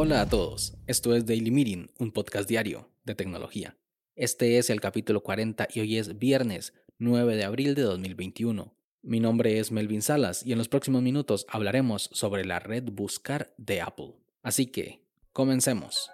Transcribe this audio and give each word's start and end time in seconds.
Hola 0.00 0.20
a 0.20 0.28
todos, 0.28 0.74
esto 0.86 1.12
es 1.16 1.26
Daily 1.26 1.50
Meeting, 1.50 1.90
un 1.98 2.12
podcast 2.12 2.48
diario 2.48 2.88
de 3.04 3.16
tecnología. 3.16 3.76
Este 4.14 4.58
es 4.58 4.70
el 4.70 4.80
capítulo 4.80 5.24
40 5.24 5.66
y 5.74 5.80
hoy 5.80 5.98
es 5.98 6.18
viernes 6.18 6.72
9 6.98 7.34
de 7.34 7.42
abril 7.42 7.74
de 7.74 7.82
2021. 7.82 8.72
Mi 9.02 9.18
nombre 9.18 9.58
es 9.58 9.72
Melvin 9.72 10.00
Salas 10.00 10.46
y 10.46 10.52
en 10.52 10.58
los 10.58 10.68
próximos 10.68 11.02
minutos 11.02 11.46
hablaremos 11.48 12.10
sobre 12.12 12.44
la 12.44 12.60
red 12.60 12.84
Buscar 12.84 13.52
de 13.56 13.80
Apple. 13.80 14.14
Así 14.44 14.66
que, 14.66 15.00
comencemos. 15.32 16.10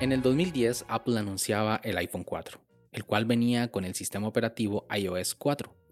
En 0.00 0.12
el 0.12 0.22
2010 0.22 0.86
Apple 0.88 1.18
anunciaba 1.18 1.82
el 1.84 1.98
iPhone 1.98 2.24
4, 2.24 2.58
el 2.92 3.04
cual 3.04 3.26
venía 3.26 3.70
con 3.70 3.84
el 3.84 3.94
sistema 3.94 4.26
operativo 4.26 4.86
iOS 4.90 5.34
4 5.34 5.85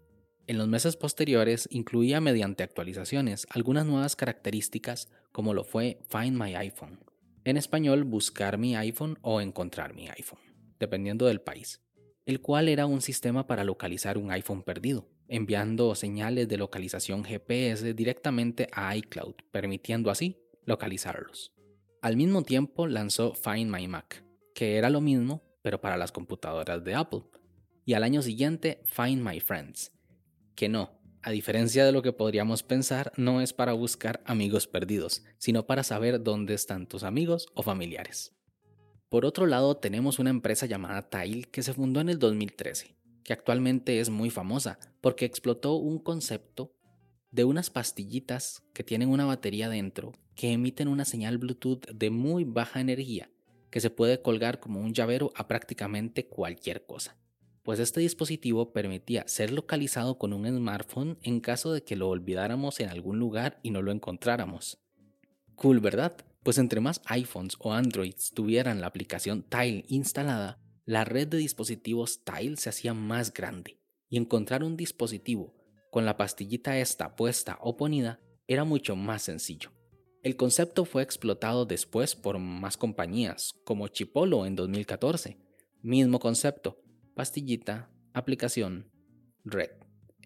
en 0.47 0.57
los 0.57 0.67
meses 0.67 0.95
posteriores 0.95 1.67
incluía 1.71 2.21
mediante 2.21 2.63
actualizaciones 2.63 3.47
algunas 3.49 3.85
nuevas 3.85 4.15
características 4.15 5.09
como 5.31 5.53
lo 5.53 5.63
fue 5.63 5.99
Find 6.09 6.39
My 6.41 6.55
iPhone, 6.55 6.99
en 7.43 7.57
español 7.57 8.03
buscar 8.03 8.57
mi 8.57 8.75
iPhone 8.75 9.17
o 9.21 9.41
encontrar 9.41 9.93
mi 9.93 10.07
iPhone, 10.07 10.39
dependiendo 10.79 11.25
del 11.25 11.41
país, 11.41 11.81
el 12.25 12.41
cual 12.41 12.69
era 12.69 12.85
un 12.85 13.01
sistema 13.01 13.47
para 13.47 13.63
localizar 13.63 14.17
un 14.17 14.31
iPhone 14.31 14.63
perdido, 14.63 15.07
enviando 15.27 15.93
señales 15.95 16.47
de 16.47 16.57
localización 16.57 17.23
GPS 17.23 17.93
directamente 17.93 18.67
a 18.71 18.95
iCloud, 18.95 19.35
permitiendo 19.51 20.11
así 20.11 20.37
localizarlos. 20.65 21.53
Al 22.01 22.17
mismo 22.17 22.43
tiempo 22.43 22.87
lanzó 22.87 23.33
Find 23.33 23.73
My 23.73 23.87
Mac, 23.87 24.23
que 24.53 24.77
era 24.77 24.89
lo 24.89 25.01
mismo, 25.01 25.43
pero 25.63 25.81
para 25.81 25.97
las 25.97 26.11
computadoras 26.11 26.83
de 26.83 26.93
Apple, 26.93 27.23
y 27.83 27.93
al 27.93 28.03
año 28.03 28.21
siguiente 28.21 28.81
Find 28.85 29.27
My 29.27 29.39
Friends, 29.39 29.94
que 30.55 30.69
no, 30.69 30.91
a 31.21 31.31
diferencia 31.31 31.85
de 31.85 31.91
lo 31.91 32.01
que 32.01 32.13
podríamos 32.13 32.63
pensar, 32.63 33.11
no 33.17 33.41
es 33.41 33.51
para 33.51 33.73
buscar 33.73 34.21
amigos 34.25 34.67
perdidos, 34.67 35.23
sino 35.37 35.65
para 35.65 35.83
saber 35.83 36.21
dónde 36.21 36.53
están 36.53 36.87
tus 36.87 37.03
amigos 37.03 37.47
o 37.55 37.63
familiares. 37.63 38.31
Por 39.09 39.25
otro 39.25 39.47
lado, 39.47 39.75
tenemos 39.77 40.19
una 40.19 40.29
empresa 40.29 40.65
llamada 40.65 41.09
Tile 41.09 41.47
que 41.51 41.63
se 41.63 41.73
fundó 41.73 41.99
en 41.99 42.09
el 42.09 42.19
2013, 42.19 42.95
que 43.23 43.33
actualmente 43.33 43.99
es 43.99 44.09
muy 44.09 44.29
famosa 44.29 44.77
porque 45.01 45.25
explotó 45.25 45.75
un 45.75 45.99
concepto 45.99 46.75
de 47.31 47.43
unas 47.43 47.69
pastillitas 47.69 48.63
que 48.73 48.83
tienen 48.83 49.09
una 49.09 49.25
batería 49.25 49.67
dentro 49.67 50.13
que 50.35 50.51
emiten 50.51 50.87
una 50.87 51.05
señal 51.05 51.37
Bluetooth 51.37 51.87
de 51.91 52.09
muy 52.09 52.43
baja 52.43 52.81
energía 52.81 53.31
que 53.71 53.81
se 53.81 53.89
puede 53.89 54.21
colgar 54.21 54.59
como 54.59 54.79
un 54.79 54.93
llavero 54.93 55.31
a 55.35 55.47
prácticamente 55.47 56.27
cualquier 56.27 56.85
cosa 56.85 57.17
pues 57.65 57.79
este 57.79 57.99
dispositivo 57.99 58.71
permitía 58.73 59.27
ser 59.27 59.51
localizado 59.51 60.19
con 60.19 60.33
un 60.33 60.47
smartphone 60.47 61.17
en 61.23 61.39
caso 61.39 61.73
de 61.73 61.83
que 61.83 61.95
lo 61.95 62.07
olvidáramos 62.07 62.79
en 62.79 62.89
algún 62.89 63.17
lugar 63.17 63.59
y 63.63 63.71
no 63.71 63.81
lo 63.81 63.91
encontráramos. 63.91 64.77
Cool, 65.55 65.79
¿verdad? 65.79 66.15
Pues 66.43 66.59
entre 66.59 66.79
más 66.79 67.01
iPhones 67.05 67.55
o 67.57 67.73
Androids 67.73 68.29
tuvieran 68.35 68.81
la 68.81 68.87
aplicación 68.87 69.41
Tile 69.41 69.83
instalada, 69.87 70.59
la 70.85 71.05
red 71.05 71.27
de 71.27 71.37
dispositivos 71.37 72.23
Tile 72.23 72.55
se 72.57 72.69
hacía 72.69 72.93
más 72.93 73.33
grande, 73.33 73.79
y 74.09 74.17
encontrar 74.17 74.63
un 74.63 74.77
dispositivo 74.77 75.55
con 75.89 76.05
la 76.05 76.17
pastillita 76.17 76.77
esta 76.77 77.15
puesta 77.15 77.57
o 77.61 77.77
ponida 77.77 78.19
era 78.47 78.63
mucho 78.63 78.95
más 78.95 79.23
sencillo. 79.23 79.71
El 80.21 80.35
concepto 80.35 80.85
fue 80.85 81.01
explotado 81.01 81.65
después 81.65 82.15
por 82.15 82.37
más 82.37 82.77
compañías, 82.77 83.55
como 83.63 83.87
Chipolo 83.87 84.45
en 84.45 84.55
2014. 84.55 85.39
Mismo 85.81 86.19
concepto, 86.19 86.84
pastillita, 87.15 87.89
aplicación, 88.13 88.91
red. 89.45 89.69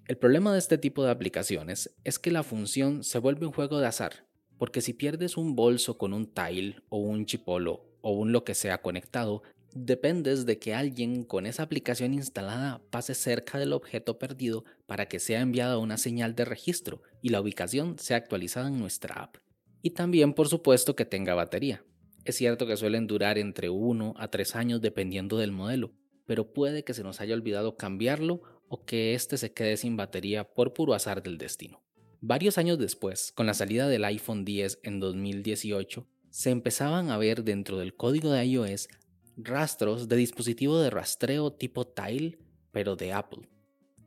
El 0.07 0.17
problema 0.17 0.51
de 0.51 0.57
este 0.57 0.79
tipo 0.79 1.03
de 1.03 1.11
aplicaciones 1.11 1.95
es 2.03 2.17
que 2.17 2.31
la 2.31 2.41
función 2.41 3.03
se 3.03 3.19
vuelve 3.19 3.45
un 3.45 3.53
juego 3.53 3.79
de 3.79 3.85
azar, 3.85 4.27
porque 4.57 4.81
si 4.81 4.93
pierdes 4.93 5.37
un 5.37 5.55
bolso 5.55 5.99
con 5.99 6.13
un 6.13 6.25
tile 6.25 6.77
o 6.89 6.97
un 6.97 7.27
chipolo 7.27 7.85
o 8.01 8.13
un 8.13 8.31
lo 8.31 8.43
que 8.43 8.55
sea 8.55 8.81
conectado, 8.81 9.43
dependes 9.75 10.47
de 10.47 10.57
que 10.57 10.73
alguien 10.73 11.25
con 11.25 11.45
esa 11.45 11.61
aplicación 11.61 12.15
instalada 12.15 12.81
pase 12.89 13.13
cerca 13.13 13.59
del 13.59 13.73
objeto 13.73 14.17
perdido 14.17 14.65
para 14.87 15.07
que 15.07 15.19
sea 15.19 15.41
enviada 15.41 15.77
una 15.77 15.99
señal 15.99 16.33
de 16.33 16.45
registro 16.45 17.03
y 17.21 17.29
la 17.29 17.39
ubicación 17.39 17.99
sea 17.99 18.17
actualizada 18.17 18.67
en 18.67 18.79
nuestra 18.79 19.21
app. 19.21 19.37
Y 19.83 19.91
también 19.91 20.33
por 20.33 20.47
supuesto 20.47 20.95
que 20.95 21.05
tenga 21.05 21.35
batería. 21.35 21.85
Es 22.25 22.35
cierto 22.35 22.65
que 22.65 22.77
suelen 22.77 23.05
durar 23.05 23.37
entre 23.37 23.69
1 23.69 24.15
a 24.17 24.27
3 24.29 24.55
años 24.55 24.81
dependiendo 24.81 25.37
del 25.37 25.51
modelo, 25.51 25.93
pero 26.29 26.53
puede 26.53 26.83
que 26.83 26.93
se 26.93 27.01
nos 27.01 27.21
haya 27.21 27.33
olvidado 27.33 27.75
cambiarlo 27.75 28.43
o 28.67 28.85
que 28.85 29.15
éste 29.15 29.35
se 29.39 29.51
quede 29.51 29.77
sin 29.77 29.97
batería 29.97 30.43
por 30.53 30.73
puro 30.73 30.93
azar 30.93 31.23
del 31.23 31.39
destino. 31.39 31.81
Varios 32.21 32.59
años 32.59 32.77
después, 32.77 33.31
con 33.31 33.47
la 33.47 33.55
salida 33.55 33.87
del 33.87 34.05
iPhone 34.05 34.45
10 34.45 34.81
en 34.83 34.99
2018, 34.99 36.07
se 36.29 36.51
empezaban 36.51 37.09
a 37.09 37.17
ver 37.17 37.43
dentro 37.43 37.79
del 37.79 37.95
código 37.95 38.29
de 38.29 38.45
iOS 38.45 38.89
rastros 39.37 40.07
de 40.07 40.17
dispositivo 40.17 40.79
de 40.79 40.91
rastreo 40.91 41.51
tipo 41.51 41.87
Tile, 41.87 42.37
pero 42.71 42.95
de 42.95 43.11
Apple. 43.11 43.49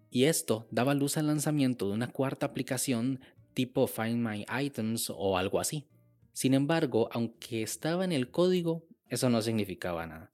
Y 0.09 0.27
esto 0.27 0.69
daba 0.71 0.95
luz 0.95 1.17
al 1.17 1.27
lanzamiento 1.27 1.89
de 1.89 1.95
una 1.95 2.13
cuarta 2.13 2.47
aplicación 2.47 3.19
tipo 3.53 3.89
Find 3.89 4.25
My 4.25 4.47
Items 4.65 5.11
o 5.11 5.37
algo 5.37 5.59
así. 5.59 5.89
Sin 6.33 6.55
embargo, 6.55 7.09
aunque 7.11 7.65
estaba 7.65 8.05
en 8.05 8.13
el 8.13 8.31
código, 8.31 8.87
eso 9.09 9.29
no 9.29 9.43
significaba 9.43 10.07
nada. 10.07 10.33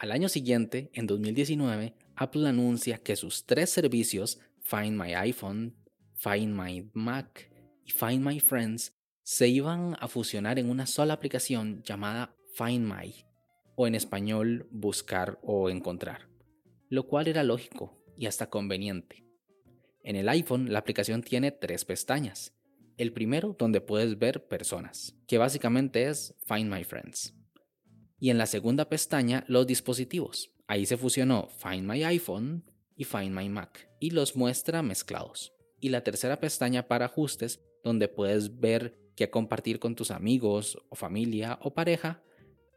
Al 0.00 0.12
año 0.12 0.30
siguiente, 0.30 0.88
en 0.94 1.06
2019, 1.06 1.92
Apple 2.16 2.48
anuncia 2.48 2.96
que 2.96 3.16
sus 3.16 3.44
tres 3.44 3.68
servicios, 3.68 4.40
Find 4.62 4.98
My 4.98 5.12
iPhone, 5.12 5.76
Find 6.14 6.58
My 6.58 6.88
Mac 6.94 7.50
y 7.84 7.90
Find 7.90 8.24
My 8.24 8.40
Friends, 8.40 8.94
se 9.22 9.48
iban 9.48 9.98
a 10.00 10.08
fusionar 10.08 10.58
en 10.58 10.70
una 10.70 10.86
sola 10.86 11.12
aplicación 11.12 11.82
llamada 11.82 12.34
Find 12.54 12.90
My, 12.90 13.14
o 13.76 13.86
en 13.86 13.94
español 13.94 14.66
buscar 14.70 15.38
o 15.42 15.68
encontrar, 15.68 16.30
lo 16.88 17.06
cual 17.06 17.28
era 17.28 17.44
lógico 17.44 18.02
y 18.16 18.24
hasta 18.24 18.48
conveniente. 18.48 19.26
En 20.02 20.16
el 20.16 20.30
iPhone 20.30 20.72
la 20.72 20.78
aplicación 20.78 21.22
tiene 21.22 21.52
tres 21.52 21.84
pestañas. 21.84 22.54
El 22.96 23.12
primero 23.12 23.54
donde 23.58 23.82
puedes 23.82 24.18
ver 24.18 24.48
personas, 24.48 25.14
que 25.26 25.36
básicamente 25.36 26.08
es 26.08 26.34
Find 26.46 26.72
My 26.72 26.84
Friends 26.84 27.34
y 28.20 28.30
en 28.30 28.38
la 28.38 28.46
segunda 28.46 28.88
pestaña 28.88 29.44
los 29.48 29.66
dispositivos. 29.66 30.52
Ahí 30.68 30.86
se 30.86 30.96
fusionó 30.96 31.48
Find 31.48 31.90
My 31.90 32.04
iPhone 32.04 32.64
y 32.94 33.04
Find 33.04 33.34
My 33.34 33.48
Mac 33.48 33.88
y 33.98 34.10
los 34.10 34.36
muestra 34.36 34.82
mezclados. 34.82 35.52
Y 35.80 35.88
la 35.88 36.04
tercera 36.04 36.38
pestaña 36.38 36.86
para 36.86 37.06
ajustes 37.06 37.60
donde 37.82 38.08
puedes 38.08 38.60
ver 38.60 38.98
qué 39.16 39.30
compartir 39.30 39.80
con 39.80 39.96
tus 39.96 40.10
amigos 40.10 40.78
o 40.90 40.94
familia 40.94 41.58
o 41.62 41.72
pareja. 41.72 42.22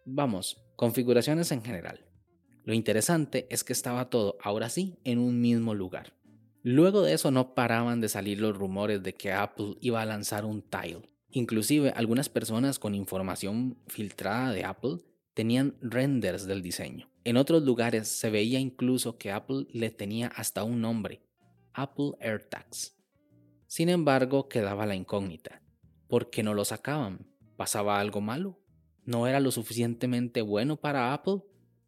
Vamos, 0.06 0.64
configuraciones 0.78 1.52
en 1.52 1.62
general. 1.62 2.06
Lo 2.64 2.74
interesante 2.74 3.46
es 3.50 3.66
que 3.66 3.74
estaba 3.74 4.10
todo, 4.10 4.38
ahora 4.42 4.70
sí, 4.70 4.98
en 5.04 5.20
un 5.20 5.42
mismo 5.42 5.76
lugar. 5.76 6.14
Luego 6.62 7.02
de 7.02 7.14
eso 7.14 7.30
no 7.30 7.56
paraban 7.56 8.00
de 8.00 8.08
salir 8.08 8.40
los 8.40 8.58
rumores 8.58 9.04
de 9.04 9.14
que 9.14 9.34
Apple 9.34 9.76
iba 9.82 10.02
a 10.02 10.06
lanzar 10.06 10.46
un 10.46 10.62
Tile. 10.62 11.10
Inclusive 11.30 11.90
algunas 11.90 12.30
personas 12.30 12.80
con 12.80 12.96
información 12.96 13.78
filtrada 13.88 14.54
de 14.54 14.64
Apple 14.64 15.00
tenían 15.34 15.76
renders 15.82 16.46
del 16.46 16.62
diseño. 16.62 17.10
En 17.24 17.38
otros 17.38 17.64
lugares 17.64 18.08
se 18.08 18.30
veía 18.30 18.60
incluso 18.60 19.18
que 19.18 19.32
Apple 19.32 19.66
le 19.72 19.92
tenía 19.92 20.28
hasta 20.28 20.64
un 20.64 20.82
nombre, 20.82 21.22
Apple 21.74 22.12
AirTags. 22.20 22.98
Sin 23.68 23.90
embargo, 23.90 24.50
quedaba 24.50 24.86
la 24.86 24.96
incógnita. 24.96 25.62
¿Por 26.08 26.30
qué 26.30 26.44
no 26.44 26.54
lo 26.54 26.66
sacaban? 26.66 27.26
¿Pasaba 27.56 28.00
algo 28.00 28.22
malo? 28.22 28.60
¿No 29.06 29.28
era 29.28 29.40
lo 29.40 29.52
suficientemente 29.52 30.42
bueno 30.42 30.78
para 30.78 31.14
Apple? 31.14 31.42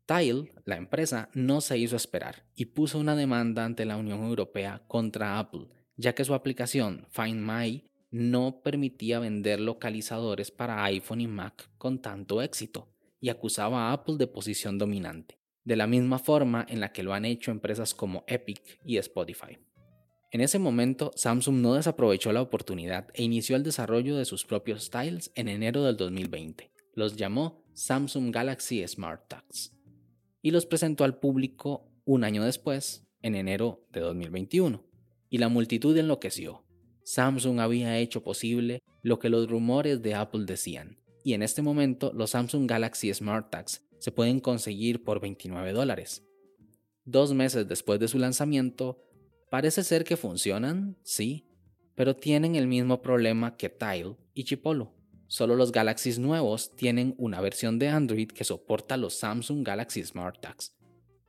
Tile, 0.05 0.51
la 0.65 0.77
empresa, 0.77 1.29
no 1.33 1.61
se 1.61 1.77
hizo 1.77 1.95
esperar 1.95 2.45
y 2.55 2.65
puso 2.65 2.99
una 2.99 3.15
demanda 3.15 3.65
ante 3.65 3.85
la 3.85 3.97
Unión 3.97 4.23
Europea 4.23 4.83
contra 4.87 5.39
Apple, 5.39 5.67
ya 5.97 6.13
que 6.13 6.25
su 6.25 6.33
aplicación 6.33 7.07
Find 7.09 7.41
My 7.41 7.89
no 8.11 8.61
permitía 8.63 9.19
vender 9.19 9.59
localizadores 9.59 10.51
para 10.51 10.83
iPhone 10.85 11.21
y 11.21 11.27
Mac 11.27 11.69
con 11.77 12.01
tanto 12.01 12.41
éxito 12.41 12.94
y 13.25 13.29
acusaba 13.29 13.89
a 13.89 13.93
Apple 13.93 14.17
de 14.17 14.27
posición 14.27 14.77
dominante, 14.77 15.39
de 15.63 15.75
la 15.75 15.87
misma 15.87 16.19
forma 16.19 16.63
en 16.69 16.79
la 16.79 16.93
que 16.93 17.01
lo 17.01 17.11
han 17.11 17.25
hecho 17.25 17.49
empresas 17.49 17.95
como 17.95 18.23
Epic 18.27 18.79
y 18.85 18.97
Spotify. 18.97 19.57
En 20.31 20.41
ese 20.41 20.59
momento, 20.59 21.11
Samsung 21.15 21.55
no 21.55 21.73
desaprovechó 21.73 22.31
la 22.33 22.43
oportunidad 22.43 23.07
e 23.15 23.23
inició 23.23 23.55
el 23.55 23.63
desarrollo 23.63 24.15
de 24.15 24.25
sus 24.25 24.45
propios 24.45 24.83
styles 24.83 25.31
en 25.33 25.47
enero 25.47 25.83
del 25.85 25.97
2020. 25.97 26.69
Los 26.93 27.15
llamó 27.15 27.63
Samsung 27.73 28.31
Galaxy 28.31 28.87
Smart 28.87 29.27
Tags 29.27 29.75
y 30.43 30.51
los 30.51 30.67
presentó 30.67 31.03
al 31.03 31.17
público 31.17 31.89
un 32.05 32.25
año 32.25 32.43
después, 32.43 33.07
en 33.23 33.33
enero 33.33 33.87
de 33.91 34.01
2021. 34.01 34.85
Y 35.31 35.39
la 35.39 35.49
multitud 35.49 35.97
enloqueció. 35.97 36.63
Samsung 37.05 37.59
había 37.59 37.97
hecho 37.97 38.21
posible 38.21 38.83
lo 39.01 39.17
que 39.17 39.29
los 39.29 39.49
rumores 39.49 40.03
de 40.03 40.13
Apple 40.13 40.45
decían, 40.45 40.99
y 41.25 41.33
en 41.33 41.43
este 41.43 41.61
momento 41.61 42.13
los 42.13 42.29
Samsung 42.29 42.69
Galaxy 42.69 43.13
Smart 43.13 43.49
Tags 43.51 43.81
se 43.99 44.13
pueden 44.13 44.39
conseguir 44.39 45.03
por 45.03 45.19
29 45.19 45.73
dólares. 45.73 46.23
Dos 47.03 47.33
meses 47.33 47.67
después 47.67 47.99
de 47.99 48.07
su 48.07 48.17
lanzamiento, 48.17 49.05
Parece 49.49 49.83
ser 49.83 50.03
que 50.03 50.17
funcionan, 50.17 50.97
sí, 51.03 51.47
pero 51.95 52.15
tienen 52.15 52.55
el 52.55 52.67
mismo 52.67 53.01
problema 53.01 53.55
que 53.55 53.69
Tile 53.69 54.17
y 54.33 54.43
Chipolo. 54.43 54.93
Solo 55.27 55.55
los 55.55 55.71
Galaxies 55.71 56.19
nuevos 56.19 56.75
tienen 56.75 57.15
una 57.17 57.39
versión 57.41 57.79
de 57.79 57.87
Android 57.87 58.27
que 58.27 58.43
soporta 58.43 58.97
los 58.97 59.13
Samsung 59.13 59.65
Galaxy 59.65 60.03
Smart 60.03 60.41
Tags 60.41 60.75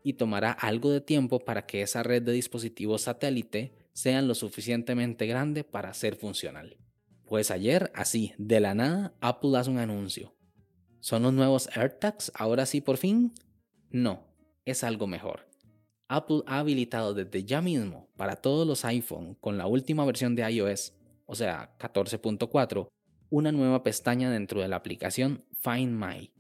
y 0.02 0.14
tomará 0.14 0.50
algo 0.50 0.90
de 0.90 1.00
tiempo 1.00 1.38
para 1.38 1.66
que 1.66 1.82
esa 1.82 2.02
red 2.02 2.22
de 2.22 2.32
dispositivos 2.32 3.02
satélite 3.02 3.72
sean 3.92 4.28
lo 4.28 4.34
suficientemente 4.34 5.26
grande 5.26 5.62
para 5.62 5.94
ser 5.94 6.16
funcional. 6.16 6.76
Pues 7.26 7.50
ayer, 7.50 7.90
así, 7.94 8.34
de 8.38 8.60
la 8.60 8.74
nada, 8.74 9.12
Apple 9.20 9.58
hace 9.58 9.70
un 9.70 9.78
anuncio. 9.78 10.36
¿Son 11.00 11.24
los 11.24 11.32
nuevos 11.32 11.68
AirTags 11.76 12.30
ahora 12.36 12.66
sí 12.66 12.80
por 12.80 12.98
fin? 12.98 13.34
No, 13.90 14.28
es 14.64 14.84
algo 14.84 15.08
mejor. 15.08 15.48
Apple 16.06 16.42
ha 16.46 16.60
habilitado 16.60 17.14
desde 17.14 17.44
ya 17.44 17.60
mismo 17.60 18.08
para 18.16 18.36
todos 18.36 18.64
los 18.64 18.84
iPhone 18.84 19.34
con 19.40 19.58
la 19.58 19.66
última 19.66 20.04
versión 20.04 20.36
de 20.36 20.48
iOS, 20.48 20.94
o 21.26 21.34
sea, 21.34 21.76
14.4, 21.80 22.88
una 23.30 23.50
nueva 23.50 23.82
pestaña 23.82 24.30
dentro 24.30 24.60
de 24.60 24.68
la 24.68 24.76
aplicación 24.76 25.44
Find 25.60 26.00
My, 26.00 26.32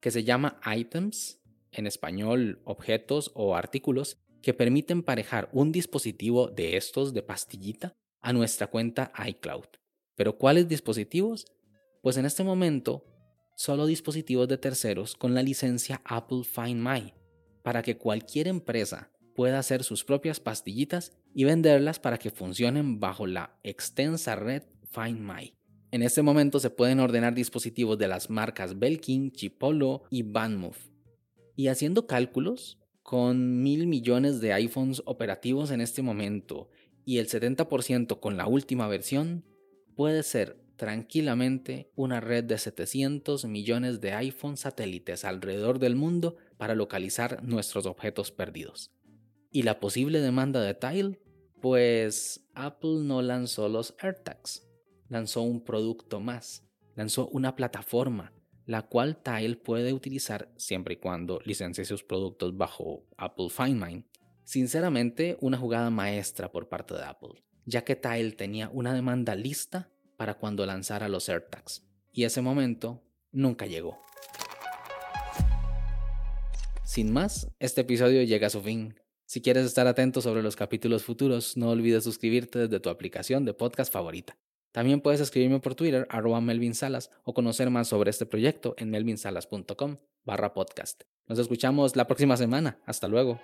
que 0.00 0.10
se 0.10 0.24
llama 0.24 0.60
Items, 0.66 1.40
en 1.72 1.86
español 1.86 2.60
objetos 2.64 3.32
o 3.34 3.56
artículos, 3.56 4.18
que 4.42 4.52
permiten 4.52 5.02
parejar 5.02 5.48
un 5.52 5.72
dispositivo 5.72 6.48
de 6.48 6.76
estos 6.76 7.14
de 7.14 7.22
pastillita 7.22 7.94
a 8.20 8.34
nuestra 8.34 8.66
cuenta 8.66 9.10
iCloud. 9.26 9.83
¿Pero 10.16 10.38
cuáles 10.38 10.68
dispositivos? 10.68 11.46
Pues 12.02 12.16
en 12.16 12.26
este 12.26 12.44
momento, 12.44 13.04
solo 13.56 13.86
dispositivos 13.86 14.48
de 14.48 14.58
terceros 14.58 15.14
con 15.14 15.34
la 15.34 15.42
licencia 15.42 16.02
Apple 16.04 16.44
Find 16.44 16.86
My, 16.86 17.14
para 17.62 17.82
que 17.82 17.96
cualquier 17.96 18.48
empresa 18.48 19.10
pueda 19.34 19.58
hacer 19.58 19.82
sus 19.82 20.04
propias 20.04 20.40
pastillitas 20.40 21.12
y 21.34 21.44
venderlas 21.44 21.98
para 21.98 22.18
que 22.18 22.30
funcionen 22.30 23.00
bajo 23.00 23.26
la 23.26 23.58
extensa 23.62 24.36
red 24.36 24.62
Find 24.90 25.20
My. 25.20 25.54
En 25.90 26.02
este 26.02 26.22
momento 26.22 26.60
se 26.60 26.70
pueden 26.70 27.00
ordenar 27.00 27.34
dispositivos 27.34 27.98
de 27.98 28.08
las 28.08 28.30
marcas 28.30 28.78
Belkin, 28.78 29.30
Chipolo 29.32 30.04
y 30.10 30.22
Banmove. 30.22 30.92
Y 31.56 31.68
haciendo 31.68 32.06
cálculos, 32.06 32.78
con 33.04 33.62
mil 33.62 33.86
millones 33.86 34.40
de 34.40 34.54
iPhones 34.54 35.02
operativos 35.04 35.70
en 35.70 35.80
este 35.80 36.02
momento 36.02 36.70
y 37.04 37.18
el 37.18 37.28
70% 37.28 38.18
con 38.18 38.36
la 38.36 38.46
última 38.46 38.88
versión, 38.88 39.44
puede 39.94 40.22
ser 40.22 40.64
tranquilamente 40.76 41.90
una 41.94 42.20
red 42.20 42.44
de 42.44 42.58
700 42.58 43.44
millones 43.46 44.00
de 44.00 44.12
iPhone 44.12 44.56
satélites 44.56 45.24
alrededor 45.24 45.78
del 45.78 45.96
mundo 45.96 46.36
para 46.56 46.74
localizar 46.74 47.42
nuestros 47.42 47.86
objetos 47.86 48.32
perdidos. 48.32 48.92
¿Y 49.50 49.62
la 49.62 49.78
posible 49.78 50.20
demanda 50.20 50.60
de 50.60 50.74
Tile? 50.74 51.20
Pues 51.60 52.44
Apple 52.54 53.00
no 53.02 53.22
lanzó 53.22 53.68
los 53.68 53.94
AirTags, 54.00 54.68
lanzó 55.08 55.42
un 55.42 55.62
producto 55.64 56.20
más, 56.20 56.64
lanzó 56.96 57.28
una 57.28 57.54
plataforma, 57.54 58.32
la 58.66 58.82
cual 58.82 59.22
Tile 59.22 59.56
puede 59.56 59.92
utilizar 59.92 60.52
siempre 60.56 60.94
y 60.94 60.96
cuando 60.98 61.40
licencie 61.44 61.84
sus 61.84 62.02
productos 62.02 62.56
bajo 62.56 63.06
Apple 63.16 63.48
FindMine. 63.48 64.06
Sinceramente, 64.42 65.38
una 65.40 65.56
jugada 65.56 65.88
maestra 65.88 66.50
por 66.50 66.68
parte 66.68 66.94
de 66.94 67.04
Apple, 67.04 67.42
ya 67.66 67.84
que 67.84 67.96
Tile 67.96 68.32
tenía 68.32 68.68
una 68.72 68.94
demanda 68.94 69.34
lista 69.34 69.90
para 70.16 70.34
cuando 70.34 70.66
lanzara 70.66 71.08
los 71.08 71.28
AirTags, 71.28 71.82
y 72.12 72.24
ese 72.24 72.40
momento 72.40 73.02
nunca 73.32 73.66
llegó. 73.66 73.98
Sin 76.84 77.12
más, 77.12 77.48
este 77.58 77.80
episodio 77.80 78.22
llega 78.22 78.46
a 78.46 78.50
su 78.50 78.60
fin. 78.60 78.94
Si 79.26 79.40
quieres 79.40 79.66
estar 79.66 79.86
atento 79.86 80.20
sobre 80.20 80.42
los 80.42 80.54
capítulos 80.54 81.02
futuros, 81.02 81.56
no 81.56 81.70
olvides 81.70 82.04
suscribirte 82.04 82.60
desde 82.60 82.78
tu 82.78 82.90
aplicación 82.90 83.44
de 83.44 83.54
podcast 83.54 83.92
favorita. 83.92 84.36
También 84.70 85.00
puedes 85.00 85.20
escribirme 85.20 85.60
por 85.60 85.74
Twitter, 85.74 86.06
arroba 86.10 86.40
Melvin 86.40 86.74
Salas, 86.74 87.10
o 87.22 87.32
conocer 87.32 87.70
más 87.70 87.88
sobre 87.88 88.10
este 88.10 88.26
proyecto 88.26 88.74
en 88.76 88.90
melvinsalas.com 88.90 89.98
barra 90.24 90.52
podcast. 90.52 91.02
Nos 91.26 91.38
escuchamos 91.38 91.96
la 91.96 92.06
próxima 92.06 92.36
semana. 92.36 92.78
Hasta 92.84 93.08
luego. 93.08 93.40